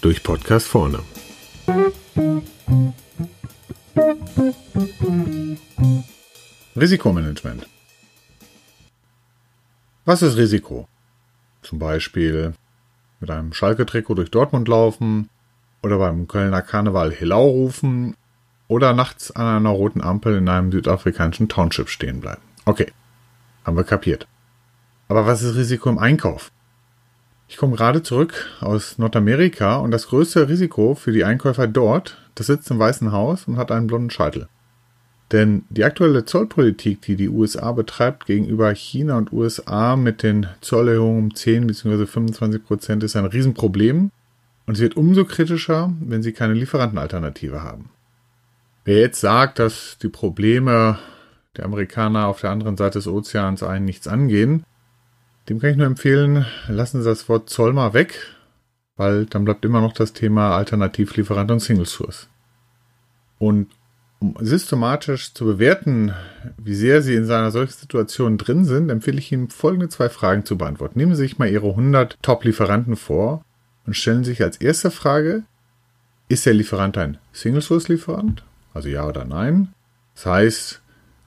[0.00, 1.00] Durch Podcast vorne.
[6.74, 7.66] Risikomanagement.
[10.06, 10.88] Was ist Risiko?
[11.60, 12.54] Zum Beispiel
[13.20, 15.28] mit einem Schalke-Trikot durch Dortmund laufen
[15.82, 18.16] oder beim Kölner Karneval Hillau rufen
[18.68, 22.42] oder nachts an einer roten Ampel in einem südafrikanischen Township stehen bleiben.
[22.64, 22.90] Okay,
[23.66, 24.26] haben wir kapiert.
[25.10, 26.52] Aber was ist Risiko im Einkauf?
[27.48, 32.46] Ich komme gerade zurück aus Nordamerika und das größte Risiko für die Einkäufer dort, das
[32.46, 34.46] sitzt im Weißen Haus und hat einen blonden Scheitel.
[35.32, 41.24] Denn die aktuelle Zollpolitik, die die USA betreibt gegenüber China und USA mit den Zollerhöhungen
[41.24, 42.06] um 10 bzw.
[42.06, 44.12] 25 Prozent, ist ein Riesenproblem.
[44.66, 47.90] Und es wird umso kritischer, wenn sie keine Lieferantenalternative haben.
[48.84, 51.00] Wer jetzt sagt, dass die Probleme
[51.56, 54.64] der Amerikaner auf der anderen Seite des Ozeans einen nichts angehen,
[55.50, 58.36] dem kann ich nur empfehlen, lassen Sie das Wort Zoll mal weg,
[58.96, 62.28] weil dann bleibt immer noch das Thema Alternativlieferant und Single Source.
[63.38, 63.66] Und
[64.20, 66.14] um systematisch zu bewerten,
[66.56, 70.44] wie sehr Sie in einer solchen Situation drin sind, empfehle ich Ihnen folgende zwei Fragen
[70.44, 70.96] zu beantworten.
[70.96, 73.44] Nehmen Sie sich mal Ihre 100 Top-Lieferanten vor
[73.86, 75.42] und stellen sich als erste Frage,
[76.28, 78.44] ist der Lieferant ein Single-Source-Lieferant?
[78.72, 79.74] Also ja oder nein?
[80.14, 80.82] Das heißt,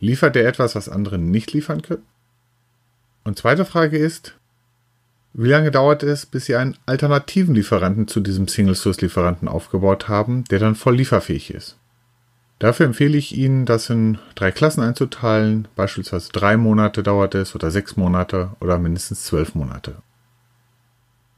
[0.00, 2.04] liefert er etwas, was andere nicht liefern können?
[3.26, 4.36] Und zweite Frage ist,
[5.34, 10.60] wie lange dauert es, bis Sie einen alternativen Lieferanten zu diesem Single-Source-Lieferanten aufgebaut haben, der
[10.60, 11.76] dann voll lieferfähig ist?
[12.60, 15.66] Dafür empfehle ich Ihnen, das in drei Klassen einzuteilen.
[15.74, 19.96] Beispielsweise drei Monate dauert es oder sechs Monate oder mindestens zwölf Monate.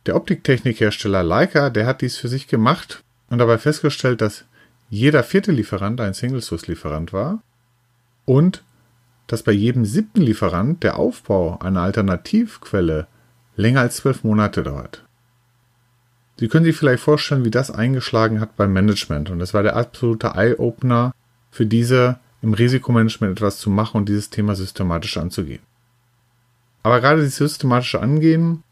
[0.05, 4.45] Der Optiktechnikhersteller Leica, der hat dies für sich gemacht und dabei festgestellt, dass
[4.91, 7.43] jeder vierte Lieferant ein Single-Source-Lieferant war
[8.27, 8.63] und
[9.29, 13.07] dass bei jedem siebten Lieferant der Aufbau einer Alternativquelle
[13.57, 15.05] länger als zwölf Monate dauert.
[16.39, 19.31] Sie können sich vielleicht vorstellen, wie das eingeschlagen hat beim Management.
[19.31, 21.13] Und das war der absolute Eye-Opener
[21.51, 25.63] für diese im Risikomanagement etwas zu machen und dieses Thema systematisch anzugehen.
[26.83, 28.63] Aber gerade das systematische Angehen,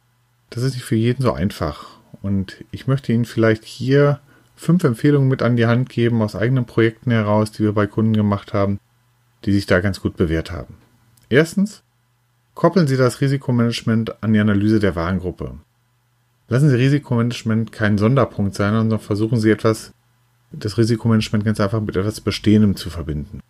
[0.50, 1.98] das ist nicht für jeden so einfach.
[2.22, 4.20] Und ich möchte Ihnen vielleicht hier
[4.54, 8.14] fünf Empfehlungen mit an die Hand geben aus eigenen Projekten heraus, die wir bei Kunden
[8.14, 8.78] gemacht haben,
[9.46, 10.74] die sich da ganz gut bewährt haben.
[11.28, 11.82] Erstens,
[12.54, 15.54] koppeln Sie das Risikomanagement an die Analyse der Warengruppe.
[16.48, 19.92] Lassen Sie Risikomanagement kein Sonderpunkt sein, sondern versuchen Sie etwas,
[20.52, 23.40] das Risikomanagement ganz einfach mit etwas Bestehendem zu verbinden.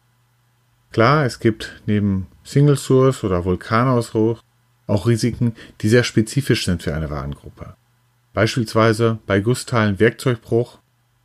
[0.93, 4.43] Klar, es gibt neben Single Source oder Vulkanausbruch
[4.87, 7.75] auch Risiken, die sehr spezifisch sind für eine Warengruppe.
[8.33, 10.79] Beispielsweise bei Gussteilen Werkzeugbruch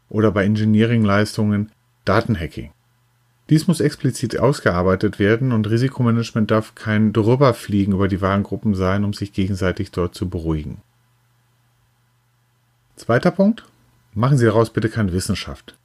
[0.09, 1.72] oder bei Engineering-Leistungen
[2.06, 2.72] Datenhacking.
[3.52, 9.12] Dies muss explizit ausgearbeitet werden und Risikomanagement darf kein Drüberfliegen über die Warengruppen sein, um
[9.12, 10.82] sich gegenseitig dort zu beruhigen.
[12.96, 13.66] Zweiter Punkt.
[14.14, 15.76] Machen Sie daraus bitte keine Wissenschaft.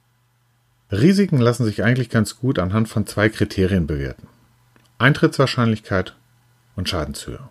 [0.93, 4.27] Risiken lassen sich eigentlich ganz gut anhand von zwei Kriterien bewerten.
[4.97, 6.15] Eintrittswahrscheinlichkeit
[6.77, 7.49] und Schadenshöhe.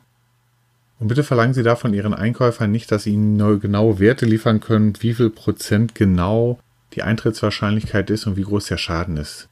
[0.98, 4.94] Und bitte verlangen Sie davon Ihren Einkäufern nicht, dass Sie Ihnen genaue Werte liefern können,
[5.00, 6.58] wie viel Prozent genau
[6.94, 9.50] die Eintrittswahrscheinlichkeit ist und wie groß der Schaden ist.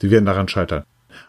[0.00, 0.84] Sie werden daran scheitern.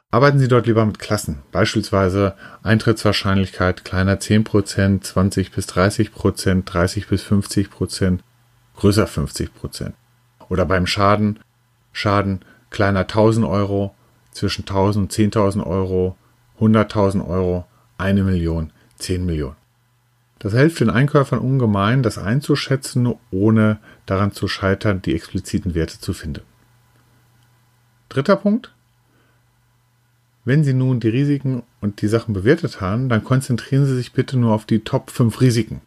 [0.10, 7.24] Arbeiten Sie dort lieber mit Klassen, beispielsweise Eintrittswahrscheinlichkeit kleiner 10%, 20 bis 30%, 30 bis
[7.24, 8.20] 50%,
[8.78, 9.92] größer 50%.
[10.50, 11.40] Oder beim Schaden,
[11.92, 12.40] Schaden
[12.70, 13.96] kleiner 1000 Euro,
[14.32, 16.16] zwischen 1000 und 10.000 Euro,
[16.60, 17.66] 100.000 Euro,
[17.98, 19.56] eine Million, 10 Millionen.
[20.40, 26.14] Das hilft den Einkäufern ungemein, das einzuschätzen, ohne daran zu scheitern, die expliziten Werte zu
[26.14, 26.44] finden.
[28.10, 28.74] Dritter Punkt.
[30.46, 34.38] Wenn Sie nun die Risiken und die Sachen bewertet haben, dann konzentrieren Sie sich bitte
[34.38, 35.82] nur auf die Top 5 Risiken.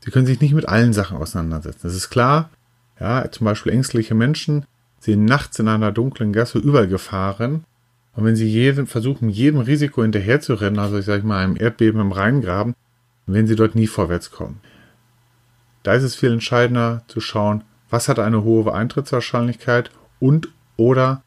[0.00, 1.80] Sie können sich nicht mit allen Sachen auseinandersetzen.
[1.84, 2.50] Das ist klar.
[2.98, 4.64] Ja, zum Beispiel ängstliche Menschen
[5.00, 7.64] sehen nachts in einer dunklen Gasse überall Gefahren.
[8.14, 12.12] Und wenn Sie jeden, versuchen, jedem Risiko hinterherzurennen, also ich sage mal einem Erdbeben im
[12.12, 12.74] Rheingraben,
[13.26, 14.60] werden Sie dort nie vorwärts kommen.
[15.82, 21.22] Da ist es viel entscheidender zu schauen, was hat eine hohe Eintrittswahrscheinlichkeit und oder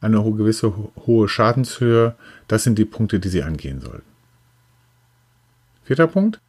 [0.00, 0.74] eine gewisse
[1.06, 2.14] hohe Schadenshöhe.
[2.48, 4.06] Das sind die Punkte, die Sie angehen sollten.
[5.84, 6.40] Vierter Punkt.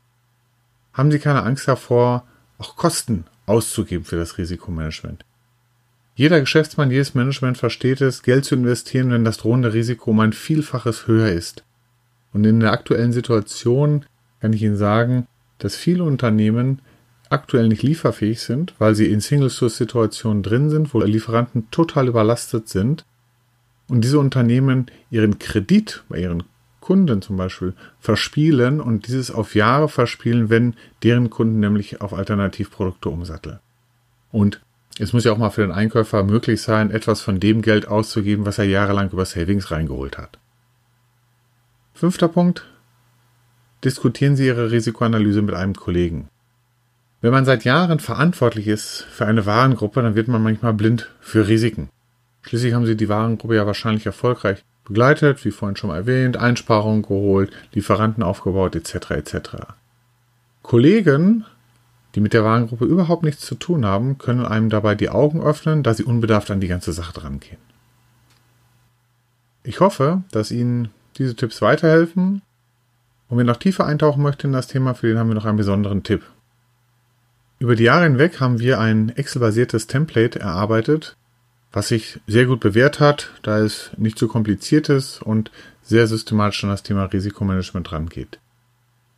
[0.94, 2.26] Haben Sie keine Angst davor,
[2.58, 5.26] auch Kosten auszugeben für das Risikomanagement.
[6.16, 10.32] Jeder Geschäftsmann, jedes Management versteht es, Geld zu investieren, wenn das drohende Risiko um ein
[10.32, 11.66] Vielfaches höher ist.
[12.32, 14.06] Und in der aktuellen Situation
[14.40, 15.28] kann ich Ihnen sagen,
[15.58, 16.80] dass viele Unternehmen
[17.36, 23.06] aktuell nicht lieferfähig sind, weil sie in Single-Source-Situationen drin sind, wo Lieferanten total überlastet sind
[23.88, 26.44] und diese Unternehmen ihren Kredit bei ihren
[26.80, 33.10] Kunden zum Beispiel verspielen und dieses auf Jahre verspielen, wenn deren Kunden nämlich auf Alternativprodukte
[33.10, 33.60] umsatteln.
[34.32, 34.62] Und
[34.98, 38.46] es muss ja auch mal für den Einkäufer möglich sein, etwas von dem Geld auszugeben,
[38.46, 40.40] was er jahrelang über Savings reingeholt hat.
[41.94, 42.66] Fünfter Punkt.
[43.84, 46.30] Diskutieren Sie Ihre Risikoanalyse mit einem Kollegen.
[47.22, 51.48] Wenn man seit Jahren verantwortlich ist für eine Warengruppe, dann wird man manchmal blind für
[51.48, 51.90] Risiken.
[52.44, 57.52] Schließlich haben Sie die Warengruppe ja wahrscheinlich erfolgreich begleitet, wie vorhin schon erwähnt, Einsparungen geholt,
[57.74, 59.12] Lieferanten aufgebaut etc.
[59.12, 59.38] etc.
[60.62, 61.46] Kollegen,
[62.14, 65.82] die mit der Warengruppe überhaupt nichts zu tun haben, können einem dabei die Augen öffnen,
[65.82, 67.58] da sie unbedarft an die ganze Sache drangehen.
[69.64, 72.44] Ich hoffe, dass Ihnen diese Tipps weiterhelfen.
[73.28, 75.58] Und wer noch tiefer eintauchen möchte in das Thema, für den haben wir noch einen
[75.58, 76.22] besonderen Tipp.
[77.58, 81.16] Über die Jahre hinweg haben wir ein Excel-basiertes Template erarbeitet,
[81.72, 86.64] was sich sehr gut bewährt hat, da es nicht so kompliziert ist und sehr systematisch
[86.64, 88.40] an das Thema Risikomanagement rangeht.